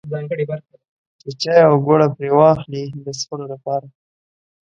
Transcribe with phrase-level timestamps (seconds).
[1.21, 3.87] چې چای او ګوړه پرې واخلي د څښلو لپاره.